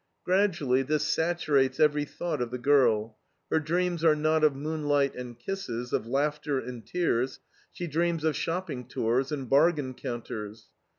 Gradually 0.25 0.81
this 0.81 1.03
saturates 1.03 1.79
every 1.79 2.05
thought 2.05 2.41
of 2.41 2.49
the 2.49 2.57
girl; 2.57 3.19
her 3.51 3.59
dreams 3.59 4.03
are 4.03 4.15
not 4.15 4.43
of 4.43 4.55
moonlight 4.55 5.13
and 5.13 5.37
kisses, 5.37 5.93
of 5.93 6.07
laughter 6.07 6.57
and 6.57 6.83
tears; 6.83 7.39
she 7.71 7.85
dreams 7.85 8.23
of 8.23 8.35
shopping 8.35 8.87
tours 8.87 9.31
and 9.31 9.47
bargain 9.47 9.93
counters. 9.93 10.69